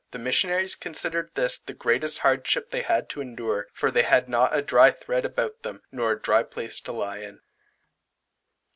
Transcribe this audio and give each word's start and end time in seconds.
The 0.09 0.17
missionaries 0.17 0.73
considered 0.73 1.29
this 1.35 1.59
the 1.59 1.75
greatest 1.75 2.17
hardship 2.17 2.71
they 2.71 2.81
had 2.81 3.07
to 3.09 3.21
endure, 3.21 3.67
for 3.71 3.91
they 3.91 4.01
had 4.01 4.27
not 4.27 4.57
a 4.57 4.63
dry 4.63 4.89
thread 4.89 5.25
about 5.25 5.61
them, 5.61 5.83
nor 5.91 6.13
a 6.13 6.19
dry 6.19 6.41
place 6.41 6.81
to 6.81 6.91
lie 6.91 7.19
in. 7.19 7.39